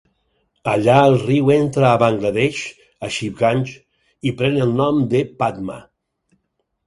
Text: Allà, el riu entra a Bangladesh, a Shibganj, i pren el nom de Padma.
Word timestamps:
Allà, 0.69 0.93
el 1.09 1.17
riu 1.23 1.49
entra 1.55 1.83
a 1.89 1.99
Bangladesh, 2.03 2.61
a 3.07 3.09
Shibganj, 3.17 3.75
i 4.29 4.33
pren 4.39 4.59
el 4.67 4.75
nom 4.79 5.03
de 5.13 5.21
Padma. 5.43 5.77